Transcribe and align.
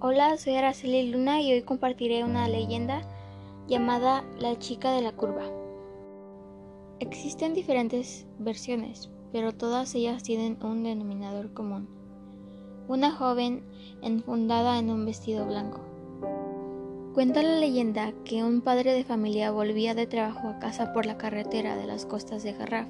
Hola, 0.00 0.38
soy 0.38 0.54
Araceli 0.54 1.10
Luna 1.10 1.42
y 1.42 1.52
hoy 1.52 1.60
compartiré 1.62 2.24
una 2.24 2.48
leyenda 2.48 3.02
llamada 3.68 4.24
La 4.38 4.58
chica 4.58 4.92
de 4.92 5.02
la 5.02 5.12
curva. 5.12 5.42
Existen 6.98 7.52
diferentes 7.52 8.26
versiones, 8.38 9.10
pero 9.32 9.52
todas 9.52 9.94
ellas 9.94 10.22
tienen 10.22 10.56
un 10.62 10.82
denominador 10.82 11.52
común. 11.52 11.86
Una 12.88 13.10
joven 13.12 13.66
enfundada 14.00 14.78
en 14.78 14.88
un 14.88 15.04
vestido 15.04 15.44
blanco. 15.44 15.82
Cuenta 17.12 17.42
la 17.42 17.58
leyenda 17.58 18.14
que 18.24 18.42
un 18.42 18.62
padre 18.62 18.94
de 18.94 19.04
familia 19.04 19.50
volvía 19.50 19.94
de 19.94 20.06
trabajo 20.06 20.48
a 20.48 20.58
casa 20.58 20.94
por 20.94 21.04
la 21.04 21.18
carretera 21.18 21.76
de 21.76 21.86
las 21.86 22.06
costas 22.06 22.42
de 22.42 22.54
Garraf. 22.54 22.88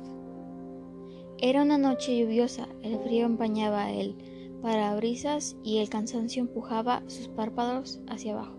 Era 1.39 1.63
una 1.63 1.77
noche 1.77 2.19
lluviosa, 2.19 2.67
el 2.83 2.99
frío 3.01 3.27
empañaba 3.27 3.93
el 3.93 4.17
parabrisas 4.63 5.57
y 5.63 5.79
el 5.79 5.91
cansancio 5.91 6.41
empujaba 6.41 7.03
sus 7.09 7.29
párpados 7.29 8.01
hacia 8.09 8.33
abajo. 8.33 8.57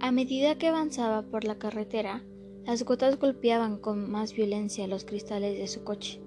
A 0.00 0.12
medida 0.12 0.56
que 0.56 0.68
avanzaba 0.68 1.22
por 1.22 1.44
la 1.44 1.58
carretera, 1.58 2.24
las 2.64 2.84
gotas 2.84 3.18
golpeaban 3.18 3.76
con 3.76 4.10
más 4.10 4.32
violencia 4.34 4.86
los 4.86 5.04
cristales 5.04 5.58
de 5.58 5.68
su 5.68 5.84
coche, 5.84 6.20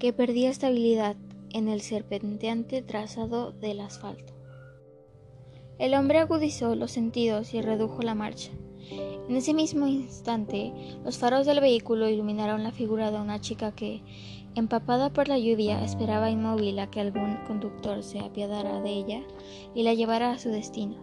que 0.00 0.12
perdía 0.12 0.50
estabilidad 0.50 1.16
en 1.50 1.68
el 1.68 1.80
serpenteante 1.80 2.82
trazado 2.82 3.52
del 3.52 3.80
asfalto. 3.80 4.34
El 5.78 5.94
hombre 5.94 6.18
agudizó 6.18 6.74
los 6.74 6.90
sentidos 6.90 7.54
y 7.54 7.62
redujo 7.62 8.02
la 8.02 8.16
marcha. 8.16 8.50
En 8.90 9.36
ese 9.36 9.54
mismo 9.54 9.86
instante, 9.86 10.72
los 11.04 11.18
faros 11.18 11.46
del 11.46 11.60
vehículo 11.60 12.08
iluminaron 12.08 12.62
la 12.62 12.72
figura 12.72 13.10
de 13.10 13.20
una 13.20 13.40
chica 13.40 13.72
que, 13.72 14.02
empapada 14.54 15.12
por 15.12 15.28
la 15.28 15.38
lluvia, 15.38 15.84
esperaba 15.84 16.30
inmóvil 16.30 16.78
a 16.78 16.90
que 16.90 17.00
algún 17.00 17.36
conductor 17.46 18.02
se 18.02 18.20
apiadara 18.20 18.80
de 18.80 18.90
ella 18.90 19.22
y 19.74 19.82
la 19.82 19.94
llevara 19.94 20.30
a 20.30 20.38
su 20.38 20.48
destino. 20.48 20.96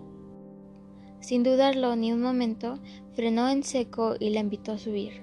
Sin 1.20 1.44
dudarlo 1.44 1.96
ni 1.96 2.12
un 2.12 2.22
momento, 2.22 2.80
frenó 3.14 3.50
en 3.50 3.64
seco 3.64 4.16
y 4.20 4.30
la 4.30 4.42
invitó 4.42 4.74
a 4.74 4.78
subir. 4.78 5.22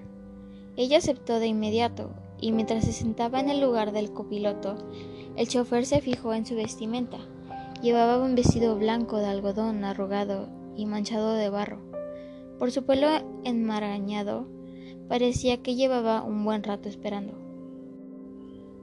Ella 0.77 0.99
aceptó 0.99 1.39
de 1.39 1.47
inmediato, 1.49 2.11
y 2.41 2.51
mientras 2.51 2.85
se 2.85 2.93
sentaba 2.93 3.39
en 3.39 3.51
el 3.51 3.61
lugar 3.61 3.93
del 3.93 4.13
copiloto, 4.13 4.77
el 5.37 5.47
chofer 5.49 5.87
se 5.87 6.01
fijó 6.01 6.35
en 6.35 6.45
su 6.45 6.57
vestimenta. 6.57 7.19
Llevaba 7.83 8.23
un 8.23 8.35
vestido 8.35 8.77
blanco 8.77 9.19
de 9.19 9.27
algodón 9.27 9.85
arrugado 9.85 10.49
y 10.77 10.87
manchado 10.87 11.35
de 11.35 11.51
barro. 11.51 11.92
Por 12.59 12.71
su 12.71 12.85
pelo 12.85 13.09
enmarañado, 13.45 14.47
parecía 15.09 15.63
que 15.63 15.75
llevaba 15.75 16.23
un 16.23 16.45
buen 16.45 16.63
rato 16.63 16.89
esperando. 16.89 17.35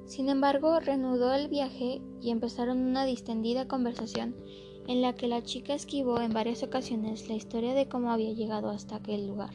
Sin 0.06 0.30
embargo, 0.30 0.80
reanudó 0.80 1.34
el 1.34 1.50
viaje 1.50 2.02
y 2.22 2.32
empezaron 2.32 2.80
una 2.80 3.06
distendida 3.06 3.68
conversación 3.68 4.36
en 4.88 5.04
la 5.04 5.14
que 5.14 5.28
la 5.28 5.44
chica 5.44 5.76
esquivó 5.76 6.20
en 6.20 6.34
varias 6.34 6.64
ocasiones 6.64 7.30
la 7.30 7.36
historia 7.36 7.76
de 7.76 7.88
cómo 7.88 8.12
había 8.12 8.34
llegado 8.34 8.70
hasta 8.70 8.96
aquel 8.96 9.28
lugar. 9.28 9.54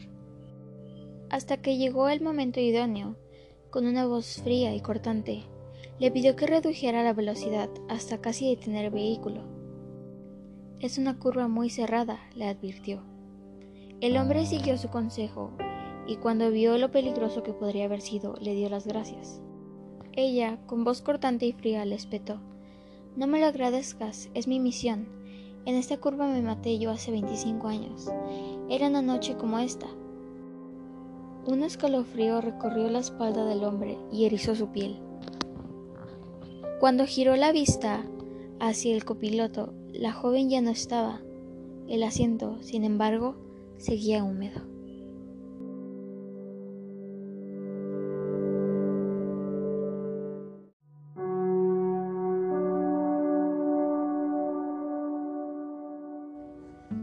Hasta 1.28 1.56
que 1.56 1.76
llegó 1.76 2.08
el 2.08 2.20
momento 2.20 2.60
idóneo, 2.60 3.16
con 3.70 3.86
una 3.86 4.06
voz 4.06 4.40
fría 4.44 4.72
y 4.72 4.80
cortante, 4.80 5.42
le 5.98 6.12
pidió 6.12 6.36
que 6.36 6.46
redujera 6.46 7.02
la 7.02 7.12
velocidad 7.12 7.68
hasta 7.88 8.20
casi 8.20 8.48
detener 8.48 8.86
el 8.86 8.90
vehículo. 8.92 9.42
Es 10.78 10.98
una 10.98 11.18
curva 11.18 11.48
muy 11.48 11.70
cerrada, 11.70 12.20
le 12.36 12.46
advirtió. 12.46 13.13
El 14.00 14.16
hombre 14.16 14.44
siguió 14.46 14.76
su 14.76 14.88
consejo 14.88 15.50
y 16.06 16.16
cuando 16.16 16.50
vio 16.50 16.76
lo 16.78 16.90
peligroso 16.90 17.42
que 17.42 17.52
podría 17.52 17.86
haber 17.86 18.00
sido, 18.00 18.34
le 18.40 18.54
dio 18.54 18.68
las 18.68 18.86
gracias. 18.86 19.40
Ella, 20.12 20.58
con 20.66 20.84
voz 20.84 21.00
cortante 21.00 21.46
y 21.46 21.52
fría, 21.52 21.84
le 21.84 21.94
espetó. 21.94 22.40
No 23.16 23.26
me 23.26 23.40
lo 23.40 23.46
agradezcas, 23.46 24.30
es 24.34 24.46
mi 24.46 24.60
misión. 24.60 25.06
En 25.66 25.76
esta 25.76 25.96
curva 25.96 26.26
me 26.26 26.42
maté 26.42 26.78
yo 26.78 26.90
hace 26.90 27.10
25 27.10 27.68
años. 27.68 28.10
Era 28.68 28.88
una 28.88 29.02
noche 29.02 29.36
como 29.36 29.58
esta. 29.58 29.86
Un 31.46 31.62
escalofrío 31.62 32.40
recorrió 32.40 32.90
la 32.90 32.98
espalda 32.98 33.44
del 33.44 33.64
hombre 33.64 33.98
y 34.12 34.24
erizó 34.24 34.54
su 34.54 34.68
piel. 34.68 34.98
Cuando 36.80 37.06
giró 37.06 37.36
la 37.36 37.52
vista 37.52 38.04
hacia 38.60 38.94
el 38.94 39.04
copiloto, 39.04 39.72
la 39.92 40.12
joven 40.12 40.50
ya 40.50 40.60
no 40.60 40.70
estaba. 40.70 41.20
El 41.88 42.02
asiento, 42.02 42.62
sin 42.62 42.84
embargo, 42.84 43.36
seguía 43.78 44.24
húmedo. 44.24 44.74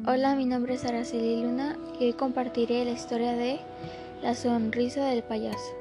Hola, 0.07 0.35
mi 0.35 0.45
nombre 0.45 0.73
es 0.73 0.83
Araceli 0.83 1.41
Luna 1.41 1.77
y 1.99 2.05
hoy 2.05 2.13
compartiré 2.13 2.83
la 2.85 2.91
historia 2.91 3.33
de 3.33 3.59
La 4.21 4.35
sonrisa 4.35 5.05
del 5.05 5.23
payaso. 5.23 5.73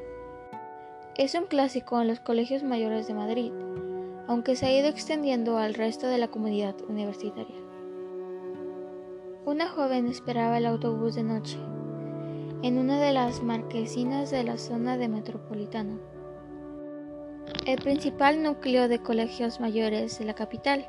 Es 1.16 1.34
un 1.34 1.46
clásico 1.46 2.00
en 2.00 2.08
los 2.08 2.20
colegios 2.20 2.62
mayores 2.62 3.06
de 3.08 3.14
Madrid, 3.14 3.50
aunque 4.28 4.56
se 4.56 4.66
ha 4.66 4.72
ido 4.72 4.88
extendiendo 4.88 5.58
al 5.58 5.74
resto 5.74 6.06
de 6.06 6.18
la 6.18 6.28
comunidad 6.28 6.76
universitaria. 6.88 7.59
Una 9.46 9.68
joven 9.68 10.06
esperaba 10.06 10.58
el 10.58 10.66
autobús 10.66 11.14
de 11.14 11.22
noche 11.22 11.56
en 12.62 12.76
una 12.76 13.00
de 13.00 13.10
las 13.10 13.42
marquesinas 13.42 14.30
de 14.30 14.44
la 14.44 14.58
zona 14.58 14.98
de 14.98 15.08
Metropolitano, 15.08 15.98
el 17.64 17.80
principal 17.80 18.42
núcleo 18.42 18.86
de 18.86 18.98
colegios 18.98 19.58
mayores 19.58 20.18
de 20.18 20.26
la 20.26 20.34
capital. 20.34 20.86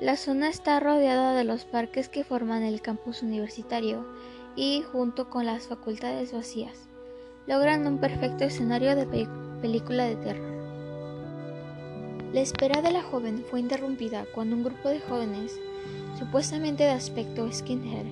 La 0.00 0.16
zona 0.16 0.48
está 0.48 0.80
rodeada 0.80 1.34
de 1.34 1.44
los 1.44 1.66
parques 1.66 2.08
que 2.08 2.24
forman 2.24 2.62
el 2.62 2.80
campus 2.80 3.22
universitario 3.22 4.06
y, 4.56 4.82
junto 4.90 5.28
con 5.28 5.44
las 5.44 5.68
facultades 5.68 6.32
vacías, 6.32 6.88
logran 7.46 7.86
un 7.86 7.98
perfecto 7.98 8.44
escenario 8.44 8.96
de 8.96 9.28
película 9.60 10.06
de 10.06 10.16
terror. 10.16 10.52
La 12.32 12.40
espera 12.40 12.80
de 12.80 12.92
la 12.92 13.02
joven 13.02 13.44
fue 13.50 13.60
interrumpida 13.60 14.24
cuando 14.34 14.56
un 14.56 14.64
grupo 14.64 14.88
de 14.88 15.00
jóvenes, 15.00 15.60
supuestamente 16.18 16.84
de 16.84 16.90
aspecto 16.90 17.50
skinhead, 17.50 18.06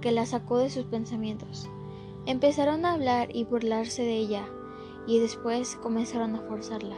que 0.00 0.12
la 0.12 0.26
sacó 0.26 0.58
de 0.58 0.70
sus 0.70 0.84
pensamientos, 0.84 1.68
empezaron 2.26 2.84
a 2.84 2.92
hablar 2.92 3.34
y 3.34 3.44
burlarse 3.44 4.02
de 4.02 4.16
ella, 4.16 4.44
y 5.06 5.20
después 5.20 5.76
comenzaron 5.76 6.34
a 6.34 6.40
forzarla. 6.40 6.96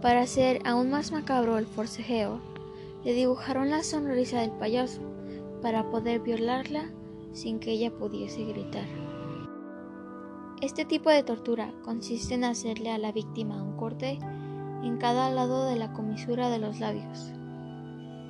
Para 0.00 0.22
hacer 0.22 0.60
aún 0.64 0.90
más 0.90 1.12
macabro 1.12 1.58
el 1.58 1.66
forcejeo, 1.66 2.40
le 3.04 3.12
dibujaron 3.12 3.70
la 3.70 3.82
sonrisa 3.82 4.40
del 4.40 4.50
payaso 4.52 5.00
para 5.62 5.90
poder 5.90 6.20
violarla 6.20 6.90
sin 7.32 7.58
que 7.58 7.72
ella 7.72 7.90
pudiese 7.90 8.44
gritar. 8.44 8.86
Este 10.60 10.84
tipo 10.84 11.10
de 11.10 11.22
tortura 11.22 11.72
consiste 11.84 12.34
en 12.34 12.44
hacerle 12.44 12.90
a 12.90 12.98
la 12.98 13.12
víctima 13.12 13.62
un 13.62 13.76
corte 13.76 14.18
en 14.82 14.96
cada 14.98 15.28
lado 15.30 15.66
de 15.66 15.76
la 15.76 15.92
comisura 15.92 16.48
de 16.48 16.58
los 16.58 16.80
labios, 16.80 17.32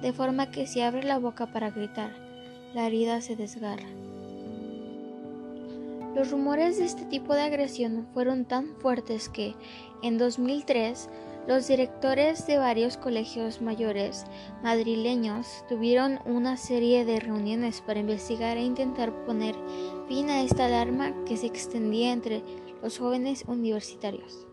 de 0.04 0.12
forma 0.12 0.50
que 0.50 0.66
si 0.66 0.82
abre 0.82 1.02
la 1.02 1.18
boca 1.18 1.46
para 1.46 1.70
gritar, 1.70 2.10
la 2.74 2.86
herida 2.86 3.22
se 3.22 3.36
desgarra. 3.36 3.88
Los 6.14 6.30
rumores 6.30 6.76
de 6.76 6.84
este 6.84 7.06
tipo 7.06 7.34
de 7.34 7.40
agresión 7.40 8.06
fueron 8.12 8.44
tan 8.44 8.76
fuertes 8.76 9.30
que, 9.30 9.54
en 10.02 10.18
2003, 10.18 11.08
los 11.48 11.66
directores 11.68 12.46
de 12.46 12.58
varios 12.58 12.98
colegios 12.98 13.62
mayores 13.62 14.26
madrileños 14.62 15.64
tuvieron 15.70 16.18
una 16.26 16.58
serie 16.58 17.06
de 17.06 17.18
reuniones 17.18 17.80
para 17.80 18.00
investigar 18.00 18.58
e 18.58 18.62
intentar 18.62 19.10
poner 19.24 19.54
fin 20.06 20.28
a 20.28 20.42
esta 20.42 20.66
alarma 20.66 21.14
que 21.24 21.38
se 21.38 21.46
extendía 21.46 22.12
entre 22.12 22.42
los 22.82 22.98
jóvenes 22.98 23.44
universitarios. 23.46 24.46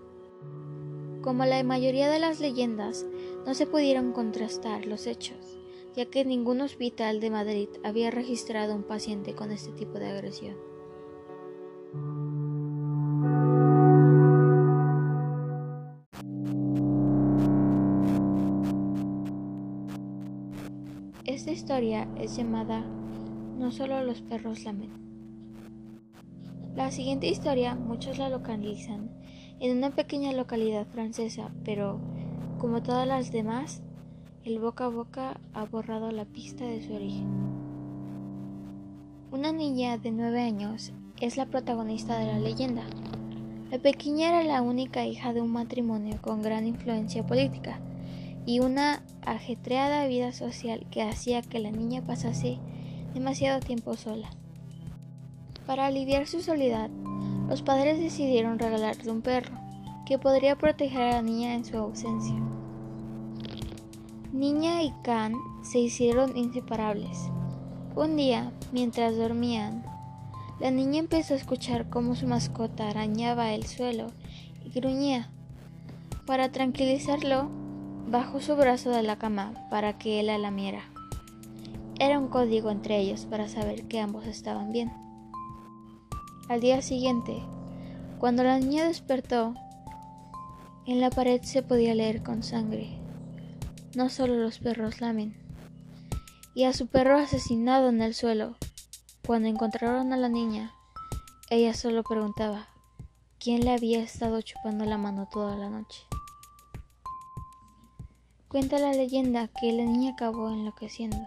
Como 1.21 1.43
la 1.43 1.61
mayoría 1.63 2.09
de 2.09 2.19
las 2.19 2.39
leyendas, 2.39 3.05
no 3.45 3.53
se 3.53 3.67
pudieron 3.67 4.13
contrastar 4.13 4.85
los 4.85 5.07
hechos, 5.07 5.57
ya 5.95 6.05
que 6.05 6.25
ningún 6.25 6.61
hospital 6.61 7.19
de 7.19 7.31
Madrid 7.31 7.69
había 7.83 8.11
registrado 8.11 8.75
un 8.75 8.83
paciente 8.83 9.33
con 9.33 9.51
este 9.51 9.71
tipo 9.71 9.99
de 9.99 10.07
agresión. 10.07 10.57
Esta 21.25 21.51
historia 21.51 22.07
es 22.19 22.35
llamada 22.35 22.81
No 23.57 23.71
solo 23.71 24.03
los 24.03 24.21
perros 24.21 24.63
lamen. 24.63 24.89
La 26.75 26.91
siguiente 26.91 27.27
historia 27.27 27.75
muchos 27.75 28.17
la 28.17 28.29
localizan 28.29 29.09
en 29.59 29.77
una 29.77 29.91
pequeña 29.91 30.31
localidad 30.33 30.87
francesa, 30.87 31.51
pero 31.63 31.99
como 32.61 32.83
todas 32.83 33.07
las 33.07 33.31
demás, 33.31 33.81
el 34.43 34.59
boca 34.59 34.85
a 34.85 34.89
boca 34.89 35.41
ha 35.55 35.65
borrado 35.65 36.11
la 36.11 36.25
pista 36.25 36.63
de 36.63 36.85
su 36.85 36.93
origen. 36.93 37.25
Una 39.31 39.51
niña 39.51 39.97
de 39.97 40.11
nueve 40.11 40.43
años 40.43 40.93
es 41.19 41.37
la 41.37 41.47
protagonista 41.47 42.19
de 42.19 42.27
la 42.27 42.37
leyenda. 42.37 42.83
La 43.71 43.79
pequeña 43.79 44.29
era 44.29 44.43
la 44.43 44.61
única 44.61 45.07
hija 45.07 45.33
de 45.33 45.41
un 45.41 45.51
matrimonio 45.51 46.19
con 46.21 46.43
gran 46.43 46.67
influencia 46.67 47.25
política 47.25 47.79
y 48.45 48.59
una 48.59 49.01
ajetreada 49.25 50.05
vida 50.05 50.31
social 50.31 50.85
que 50.91 51.01
hacía 51.01 51.41
que 51.41 51.57
la 51.57 51.71
niña 51.71 52.03
pasase 52.03 52.59
demasiado 53.15 53.59
tiempo 53.59 53.95
sola. 53.95 54.29
Para 55.65 55.87
aliviar 55.87 56.27
su 56.27 56.41
soledad, 56.41 56.91
los 57.49 57.63
padres 57.63 57.99
decidieron 57.99 58.59
regalarle 58.59 59.11
un 59.11 59.23
perro 59.23 59.70
que 60.05 60.17
podría 60.17 60.57
proteger 60.57 61.01
a 61.01 61.11
la 61.15 61.21
niña 61.21 61.53
en 61.53 61.65
su 61.65 61.77
ausencia. 61.77 62.35
Niña 64.33 64.83
y 64.83 64.91
Can 65.03 65.35
se 65.61 65.79
hicieron 65.79 66.37
inseparables. 66.37 67.29
Un 67.95 68.15
día, 68.15 68.51
mientras 68.71 69.17
dormían, 69.17 69.83
la 70.59 70.71
niña 70.71 70.99
empezó 70.99 71.33
a 71.33 71.37
escuchar 71.37 71.89
cómo 71.89 72.15
su 72.15 72.27
mascota 72.27 72.87
arañaba 72.87 73.53
el 73.53 73.65
suelo 73.65 74.07
y 74.63 74.69
gruñía. 74.69 75.29
Para 76.25 76.51
tranquilizarlo, 76.51 77.49
bajó 78.07 78.39
su 78.39 78.55
brazo 78.55 78.91
de 78.91 79.03
la 79.03 79.17
cama 79.17 79.53
para 79.69 79.97
que 79.97 80.19
él 80.19 80.27
la 80.27 80.37
lamiera. 80.37 80.83
Era 81.99 82.17
un 82.17 82.29
código 82.29 82.71
entre 82.71 82.99
ellos 82.99 83.25
para 83.25 83.47
saber 83.47 83.83
que 83.87 83.99
ambos 83.99 84.25
estaban 84.25 84.71
bien. 84.71 84.91
Al 86.47 86.61
día 86.61 86.81
siguiente, 86.81 87.41
cuando 88.19 88.43
la 88.43 88.59
niña 88.59 88.85
despertó, 88.85 89.55
en 90.85 90.99
la 90.99 91.09
pared 91.09 91.41
se 91.43 91.61
podía 91.61 91.93
leer 91.93 92.23
con 92.23 92.43
sangre. 92.43 92.99
No 93.95 94.09
solo 94.09 94.35
los 94.35 94.59
perros 94.59 95.01
lamen. 95.01 95.35
Y 96.53 96.63
a 96.63 96.73
su 96.73 96.87
perro 96.87 97.17
asesinado 97.17 97.89
en 97.89 98.01
el 98.01 98.13
suelo. 98.13 98.55
Cuando 99.25 99.47
encontraron 99.47 100.11
a 100.11 100.17
la 100.17 100.29
niña, 100.29 100.73
ella 101.49 101.73
solo 101.73 102.03
preguntaba 102.03 102.67
quién 103.39 103.63
le 103.63 103.71
había 103.71 104.01
estado 104.01 104.41
chupando 104.41 104.85
la 104.85 104.97
mano 104.97 105.27
toda 105.31 105.55
la 105.55 105.69
noche. 105.69 106.01
Cuenta 108.47 108.79
la 108.79 108.91
leyenda 108.91 109.47
que 109.47 109.71
la 109.71 109.83
niña 109.83 110.13
acabó 110.13 110.49
enloqueciendo. 110.49 111.25